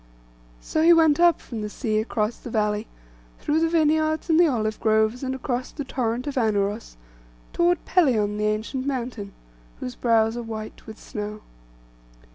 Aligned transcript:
So 0.61 0.81
he 0.81 0.93
went 0.93 1.19
up 1.19 1.39
from 1.39 1.61
the 1.61 1.69
sea 1.69 1.99
across 1.99 2.37
the 2.39 2.49
valley, 2.49 2.87
through 3.37 3.59
the 3.59 3.69
vineyards 3.69 4.31
and 4.31 4.39
the 4.39 4.47
olive 4.47 4.79
groves, 4.79 5.21
and 5.21 5.35
across 5.35 5.71
the 5.71 5.83
torrent 5.83 6.25
of 6.25 6.37
Anauros, 6.39 6.97
toward 7.53 7.85
Pelion 7.85 8.37
the 8.39 8.47
ancient 8.47 8.87
mountain, 8.87 9.31
whose 9.79 9.93
brows 9.93 10.35
are 10.35 10.41
white 10.41 10.87
with 10.87 10.97
snow. 10.97 11.41